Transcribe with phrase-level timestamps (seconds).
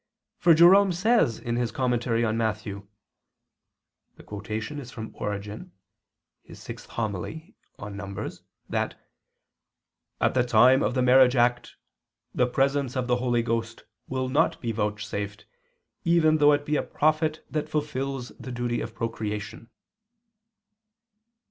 [0.39, 2.87] For Jerome says in his commentary on Matthew
[4.15, 5.73] [*The quotation is from Origen,
[6.89, 7.11] Hom.
[7.21, 8.31] vi in Num.]
[8.67, 8.95] that
[10.19, 11.75] "at the time of the marriage act,
[12.33, 15.45] the presence of the Holy Ghost will not be vouchsafed,
[16.03, 19.69] even though it be a prophet that fulfils the duty of procreation."